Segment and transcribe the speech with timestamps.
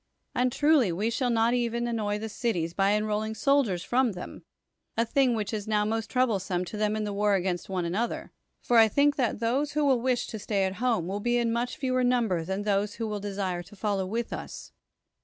[0.33, 4.41] And truly we shall not even annoy the cities by enrolling soldiers from them,
[4.97, 8.31] a thing which is now most troublesome to them in the war against one another;
[8.59, 11.77] for I think that those who will wish to stay at home will be much
[11.77, 14.71] fewer in number than those who will desire to follow with us.